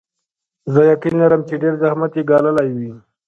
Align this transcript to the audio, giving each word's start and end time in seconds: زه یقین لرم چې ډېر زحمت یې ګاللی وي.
زه 0.73 0.81
یقین 0.93 1.15
لرم 1.21 1.41
چې 1.47 1.53
ډېر 1.61 1.73
زحمت 1.81 2.11
یې 2.17 2.23
ګاللی 2.29 2.69
وي. 2.77 2.91